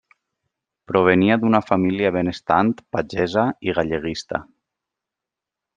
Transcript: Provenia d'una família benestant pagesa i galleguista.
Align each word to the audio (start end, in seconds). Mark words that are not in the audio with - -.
Provenia 0.91 1.37
d'una 1.43 1.61
família 1.67 2.13
benestant 2.17 2.73
pagesa 2.97 3.47
i 3.69 3.79
galleguista. 3.81 4.45